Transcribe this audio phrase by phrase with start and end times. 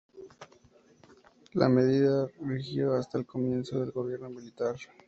[1.53, 4.75] La medida rigió hasta el comienzo del gobierno militar.